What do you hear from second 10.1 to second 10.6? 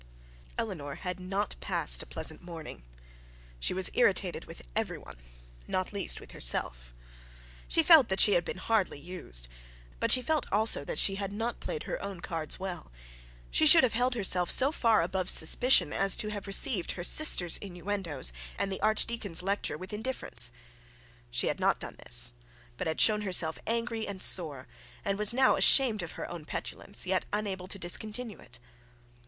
she felt